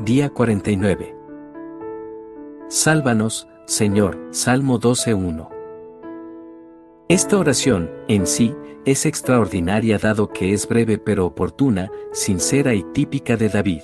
día 0.00 0.30
49. 0.30 1.16
Sálvanos, 2.68 3.48
Señor, 3.66 4.28
Salmo 4.30 4.78
12.1. 4.78 5.48
Esta 7.08 7.36
oración, 7.36 7.90
en 8.06 8.26
sí, 8.26 8.54
es 8.84 9.06
extraordinaria 9.06 9.98
dado 9.98 10.28
que 10.28 10.52
es 10.52 10.68
breve 10.68 10.98
pero 10.98 11.26
oportuna, 11.26 11.90
sincera 12.12 12.74
y 12.74 12.84
típica 12.92 13.36
de 13.36 13.48
David. 13.48 13.82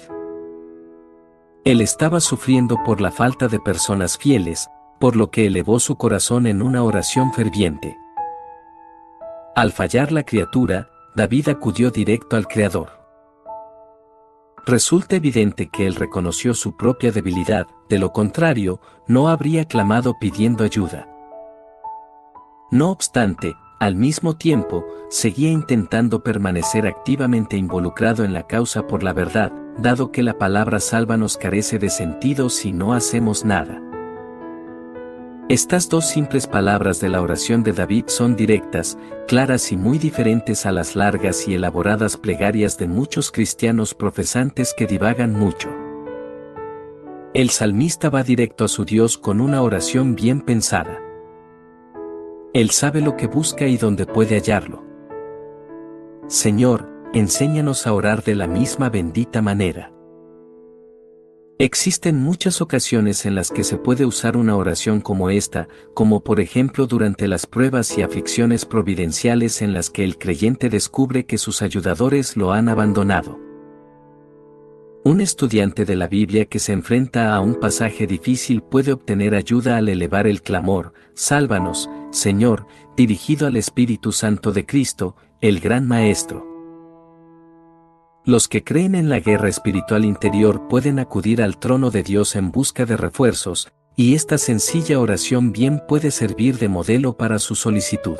Él 1.64 1.80
estaba 1.80 2.20
sufriendo 2.20 2.78
por 2.84 3.00
la 3.00 3.10
falta 3.10 3.48
de 3.48 3.58
personas 3.58 4.16
fieles, 4.16 4.68
por 5.00 5.16
lo 5.16 5.30
que 5.30 5.46
elevó 5.46 5.80
su 5.80 5.96
corazón 5.96 6.46
en 6.46 6.62
una 6.62 6.84
oración 6.84 7.32
ferviente. 7.32 7.96
Al 9.56 9.72
fallar 9.72 10.12
la 10.12 10.22
criatura, 10.22 10.90
David 11.16 11.48
acudió 11.48 11.90
directo 11.90 12.36
al 12.36 12.46
Creador. 12.46 13.03
Resulta 14.66 15.16
evidente 15.16 15.68
que 15.68 15.86
él 15.86 15.94
reconoció 15.94 16.54
su 16.54 16.74
propia 16.74 17.12
debilidad, 17.12 17.66
de 17.90 17.98
lo 17.98 18.12
contrario, 18.12 18.80
no 19.06 19.28
habría 19.28 19.66
clamado 19.66 20.18
pidiendo 20.18 20.64
ayuda. 20.64 21.06
No 22.70 22.90
obstante, 22.90 23.54
al 23.78 23.94
mismo 23.94 24.36
tiempo, 24.36 24.86
seguía 25.10 25.50
intentando 25.50 26.22
permanecer 26.22 26.86
activamente 26.86 27.58
involucrado 27.58 28.24
en 28.24 28.32
la 28.32 28.46
causa 28.46 28.86
por 28.86 29.02
la 29.02 29.12
verdad, 29.12 29.52
dado 29.76 30.10
que 30.10 30.22
la 30.22 30.38
palabra 30.38 30.80
salva 30.80 31.18
nos 31.18 31.36
carece 31.36 31.78
de 31.78 31.90
sentido 31.90 32.48
si 32.48 32.72
no 32.72 32.94
hacemos 32.94 33.44
nada. 33.44 33.83
Estas 35.50 35.90
dos 35.90 36.06
simples 36.06 36.46
palabras 36.46 37.00
de 37.00 37.10
la 37.10 37.20
oración 37.20 37.62
de 37.62 37.74
David 37.74 38.04
son 38.06 38.34
directas, 38.34 38.96
claras 39.28 39.72
y 39.72 39.76
muy 39.76 39.98
diferentes 39.98 40.64
a 40.64 40.72
las 40.72 40.96
largas 40.96 41.46
y 41.46 41.54
elaboradas 41.54 42.16
plegarias 42.16 42.78
de 42.78 42.88
muchos 42.88 43.30
cristianos 43.30 43.92
profesantes 43.92 44.72
que 44.74 44.86
divagan 44.86 45.34
mucho. 45.34 45.68
El 47.34 47.50
salmista 47.50 48.08
va 48.08 48.22
directo 48.22 48.64
a 48.64 48.68
su 48.68 48.86
Dios 48.86 49.18
con 49.18 49.42
una 49.42 49.60
oración 49.60 50.14
bien 50.14 50.40
pensada. 50.40 51.02
Él 52.54 52.70
sabe 52.70 53.02
lo 53.02 53.14
que 53.14 53.26
busca 53.26 53.66
y 53.66 53.76
dónde 53.76 54.06
puede 54.06 54.36
hallarlo. 54.36 54.82
Señor, 56.26 56.88
enséñanos 57.12 57.86
a 57.86 57.92
orar 57.92 58.24
de 58.24 58.34
la 58.34 58.46
misma 58.46 58.88
bendita 58.88 59.42
manera. 59.42 59.93
Existen 61.58 62.20
muchas 62.20 62.60
ocasiones 62.60 63.26
en 63.26 63.36
las 63.36 63.52
que 63.52 63.62
se 63.62 63.76
puede 63.76 64.04
usar 64.04 64.36
una 64.36 64.56
oración 64.56 65.00
como 65.00 65.30
esta, 65.30 65.68
como 65.94 66.24
por 66.24 66.40
ejemplo 66.40 66.88
durante 66.88 67.28
las 67.28 67.46
pruebas 67.46 67.96
y 67.96 68.02
aflicciones 68.02 68.64
providenciales 68.64 69.62
en 69.62 69.72
las 69.72 69.88
que 69.88 70.02
el 70.02 70.18
creyente 70.18 70.68
descubre 70.68 71.26
que 71.26 71.38
sus 71.38 71.62
ayudadores 71.62 72.36
lo 72.36 72.52
han 72.52 72.68
abandonado. 72.68 73.38
Un 75.04 75.20
estudiante 75.20 75.84
de 75.84 75.94
la 75.94 76.08
Biblia 76.08 76.46
que 76.46 76.58
se 76.58 76.72
enfrenta 76.72 77.32
a 77.32 77.40
un 77.40 77.54
pasaje 77.54 78.08
difícil 78.08 78.60
puede 78.60 78.92
obtener 78.92 79.36
ayuda 79.36 79.76
al 79.76 79.88
elevar 79.88 80.26
el 80.26 80.42
clamor, 80.42 80.92
Sálvanos, 81.14 81.88
Señor, 82.10 82.66
dirigido 82.96 83.46
al 83.46 83.56
Espíritu 83.56 84.10
Santo 84.10 84.50
de 84.50 84.66
Cristo, 84.66 85.14
el 85.40 85.60
Gran 85.60 85.86
Maestro. 85.86 86.53
Los 88.26 88.48
que 88.48 88.64
creen 88.64 88.94
en 88.94 89.10
la 89.10 89.20
guerra 89.20 89.50
espiritual 89.50 90.02
interior 90.02 90.66
pueden 90.66 90.98
acudir 90.98 91.42
al 91.42 91.58
trono 91.58 91.90
de 91.90 92.02
Dios 92.02 92.36
en 92.36 92.50
busca 92.50 92.86
de 92.86 92.96
refuerzos, 92.96 93.70
y 93.96 94.14
esta 94.14 94.38
sencilla 94.38 94.98
oración 94.98 95.52
bien 95.52 95.82
puede 95.86 96.10
servir 96.10 96.56
de 96.56 96.70
modelo 96.70 97.18
para 97.18 97.38
su 97.38 97.54
solicitud. 97.54 98.16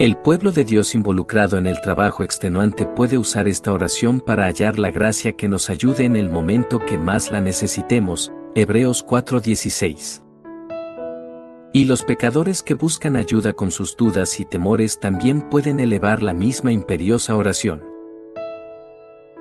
El 0.00 0.16
pueblo 0.16 0.50
de 0.50 0.64
Dios 0.64 0.96
involucrado 0.96 1.56
en 1.56 1.68
el 1.68 1.80
trabajo 1.80 2.24
extenuante 2.24 2.84
puede 2.84 3.16
usar 3.16 3.46
esta 3.46 3.72
oración 3.72 4.18
para 4.18 4.46
hallar 4.46 4.76
la 4.80 4.90
gracia 4.90 5.34
que 5.34 5.46
nos 5.46 5.70
ayude 5.70 6.04
en 6.04 6.16
el 6.16 6.28
momento 6.28 6.80
que 6.80 6.98
más 6.98 7.30
la 7.30 7.40
necesitemos, 7.40 8.32
Hebreos 8.56 9.06
4:16. 9.06 10.24
Y 11.72 11.84
los 11.84 12.02
pecadores 12.02 12.64
que 12.64 12.74
buscan 12.74 13.14
ayuda 13.14 13.52
con 13.52 13.70
sus 13.70 13.96
dudas 13.96 14.40
y 14.40 14.44
temores 14.44 14.98
también 14.98 15.48
pueden 15.48 15.78
elevar 15.78 16.24
la 16.24 16.34
misma 16.34 16.72
imperiosa 16.72 17.36
oración. 17.36 17.95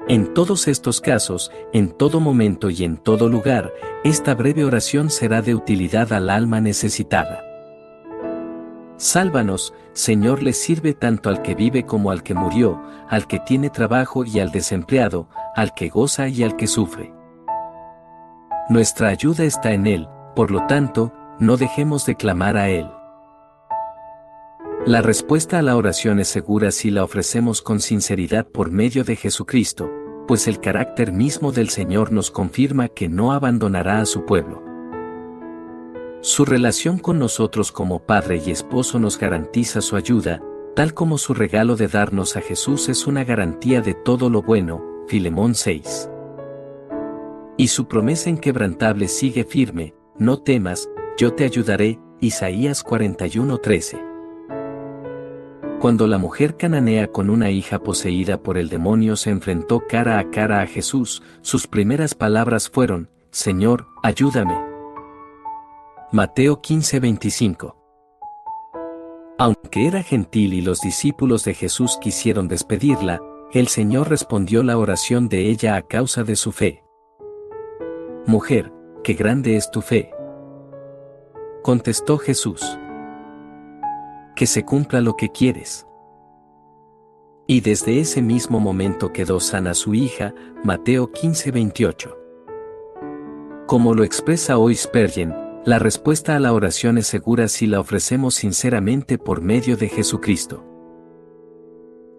En 0.07 0.35
todos 0.35 0.67
estos 0.67 1.01
casos, 1.01 1.51
en 1.73 1.89
todo 1.89 2.19
momento 2.19 2.69
y 2.69 2.83
en 2.83 2.97
todo 2.97 3.27
lugar, 3.27 3.73
esta 4.03 4.35
breve 4.35 4.63
oración 4.63 5.09
será 5.09 5.41
de 5.41 5.55
utilidad 5.55 6.13
al 6.13 6.29
alma 6.29 6.61
necesitada. 6.61 7.43
Sálvanos, 8.97 9.73
Señor, 9.93 10.43
le 10.43 10.53
sirve 10.53 10.93
tanto 10.93 11.29
al 11.29 11.41
que 11.41 11.55
vive 11.55 11.88
como 11.88 12.11
al 12.11 12.21
que 12.21 12.35
murió, 12.35 12.79
al 13.09 13.25
que 13.25 13.39
tiene 13.39 13.71
trabajo 13.71 14.23
y 14.23 14.39
al 14.39 14.51
desempleado, 14.51 15.27
al 15.55 15.73
que 15.73 15.89
goza 15.89 16.27
y 16.27 16.43
al 16.43 16.55
que 16.55 16.67
sufre. 16.67 17.11
Nuestra 18.69 19.07
ayuda 19.07 19.43
está 19.43 19.73
en 19.73 19.87
Él, 19.87 20.07
por 20.35 20.51
lo 20.51 20.67
tanto, 20.67 21.13
no 21.39 21.57
dejemos 21.57 22.05
de 22.05 22.16
clamar 22.16 22.57
a 22.57 22.69
Él. 22.69 22.87
La 24.85 25.01
respuesta 25.01 25.57
a 25.57 25.62
la 25.63 25.78
oración 25.78 26.19
es 26.19 26.28
segura 26.28 26.69
si 26.69 26.91
la 26.91 27.03
ofrecemos 27.03 27.63
con 27.63 27.79
sinceridad 27.79 28.47
por 28.47 28.69
medio 28.69 29.03
de 29.03 29.16
Jesucristo, 29.16 29.90
pues 30.28 30.47
el 30.47 30.59
carácter 30.59 31.12
mismo 31.12 31.51
del 31.51 31.69
Señor 31.69 32.12
nos 32.12 32.29
confirma 32.29 32.90
que 32.90 33.09
no 33.09 33.31
abandonará 33.31 34.00
a 34.00 34.06
su 34.06 34.25
pueblo. 34.25 34.63
Su 36.22 36.46
relación 36.46 37.00
con 37.00 37.18
nosotros 37.18 37.72
como 37.72 38.06
Padre 38.06 38.40
y 38.46 38.51
Esposo 38.51 39.00
nos 39.00 39.18
garantiza 39.18 39.81
su 39.81 39.96
ayuda, 39.96 40.44
tal 40.75 40.94
como 40.94 41.17
su 41.17 41.34
regalo 41.34 41.75
de 41.75 41.88
darnos 41.88 42.38
a 42.38 42.41
Jesús 42.41 42.88
es 42.88 43.07
una 43.07 43.23
garantía 43.23 43.81
de 43.81 43.96
todo 43.96 44.29
lo 44.29 44.44
bueno, 44.44 44.84
Filemón 45.07 45.56
6. 45.56 46.12
Y 47.57 47.69
su 47.69 47.88
promesa 47.88 48.29
inquebrantable 48.29 49.07
sigue 49.07 49.46
firme, 49.46 49.96
no 50.19 50.44
temas, 50.44 50.88
yo 51.17 51.34
te 51.34 51.44
ayudaré, 51.44 52.00
Isaías 52.22 52.85
41:13. 52.85 54.15
Cuando 55.85 56.07
la 56.07 56.18
mujer 56.18 56.57
cananea 56.57 57.12
con 57.12 57.29
una 57.29 57.51
hija 57.51 57.78
poseída 57.78 58.41
por 58.41 58.57
el 58.57 58.69
demonio 58.69 59.16
se 59.16 59.29
enfrentó 59.29 59.84
cara 59.88 60.18
a 60.18 60.31
cara 60.31 60.62
a 60.62 60.66
Jesús, 60.66 61.22
sus 61.44 61.68
primeras 61.68 62.16
palabras 62.16 62.72
fueron, 62.72 63.12
Señor, 63.29 63.85
ayúdame. 64.01 64.59
Mateo 66.12 66.59
15:25 66.59 67.75
Aunque 69.38 69.85
era 69.85 70.01
gentil 70.01 70.56
y 70.56 70.63
los 70.63 70.81
discípulos 70.81 71.44
de 71.44 71.53
Jesús 71.53 72.00
quisieron 72.02 72.47
despedirla, 72.47 73.22
el 73.53 73.67
Señor 73.67 74.09
respondió 74.09 74.63
la 74.63 74.79
oración 74.79 75.29
de 75.29 75.52
ella 75.52 75.75
a 75.75 75.84
causa 75.84 76.23
de 76.23 76.35
su 76.35 76.52
fe. 76.52 76.84
Mujer, 78.25 78.73
qué 79.03 79.13
grande 79.13 79.56
es 79.56 79.69
tu 79.69 79.81
fe. 79.81 80.09
Contestó 81.62 82.17
Jesús 82.17 82.79
que 84.35 84.47
se 84.47 84.63
cumpla 84.63 85.01
lo 85.01 85.16
que 85.16 85.29
quieres. 85.29 85.88
Y 87.47 87.62
desde 87.62 88.00
ese 88.00 88.22
mismo 88.22 88.59
momento 88.59 89.13
quedó 89.13 89.40
sana 89.40 89.73
su 89.73 89.94
hija, 89.94 90.34
Mateo 90.63 91.12
15:28. 91.12 92.18
Como 93.68 93.94
lo 93.94 94.03
expresa 94.03 94.57
hoy 94.57 94.75
Spurgeon, 94.75 95.34
la 95.66 95.79
respuesta 95.79 96.35
a 96.35 96.40
la 96.40 96.53
oración 96.53 96.97
es 96.97 97.07
segura 97.07 97.47
si 97.47 97.66
la 97.66 97.79
ofrecemos 97.79 98.35
sinceramente 98.35 99.18
por 99.18 99.41
medio 99.41 99.78
de 99.78 99.90
Jesucristo. 99.90 100.63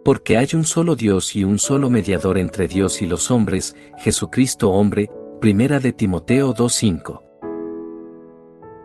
Porque 0.05 0.37
hay 0.37 0.49
un 0.55 0.65
solo 0.65 0.95
Dios 0.95 1.35
y 1.35 1.45
un 1.45 1.59
solo 1.59 1.91
mediador 1.91 2.39
entre 2.39 2.69
Dios 2.69 3.03
y 3.03 3.07
los 3.07 3.31
hombres, 3.31 3.75
Jesucristo 3.99 4.71
hombre, 4.71 5.11
primera 5.41 5.81
de 5.81 5.93
Timoteo 5.93 6.55
2:5. 6.55 7.26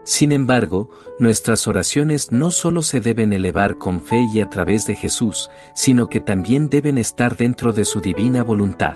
Sin 0.04 0.32
embargo, 0.32 0.90
nuestras 1.20 1.68
oraciones 1.68 2.32
no 2.32 2.50
solo 2.50 2.82
se 2.82 3.02
deben 3.02 3.34
elevar 3.34 3.78
con 3.78 4.02
fe 4.02 4.26
y 4.34 4.42
a 4.42 4.50
través 4.50 4.88
de 4.88 4.96
Jesús, 4.96 5.52
sino 5.76 6.08
que 6.08 6.20
también 6.20 6.70
deben 6.70 6.98
estar 6.98 7.38
dentro 7.38 7.72
de 7.72 7.86
su 7.86 8.02
divina 8.02 8.44
voluntad. 8.44 8.96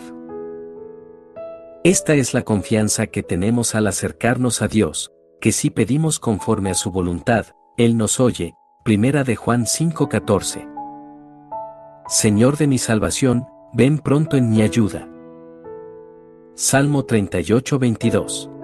Esta 1.84 2.16
es 2.16 2.34
la 2.34 2.42
confianza 2.42 3.06
que 3.06 3.22
tenemos 3.22 3.76
al 3.76 3.86
acercarnos 3.86 4.64
a 4.64 4.68
Dios, 4.68 5.12
que 5.40 5.52
si 5.52 5.70
pedimos 5.70 6.20
conforme 6.20 6.72
a 6.72 6.74
su 6.74 6.92
voluntad, 6.92 7.46
Él 7.78 7.98
nos 7.98 8.20
oye. 8.20 8.56
Primera 8.84 9.24
de 9.24 9.36
Juan 9.36 9.66
5:14. 9.66 10.68
Señor 12.08 12.58
de 12.58 12.68
mi 12.68 12.80
salvación, 12.80 13.46
ven 13.74 14.00
pronto 14.00 14.38
en 14.38 14.50
mi 14.50 14.64
ayuda. 14.64 15.08
Salmo 16.56 17.06
38:22. 17.06 18.55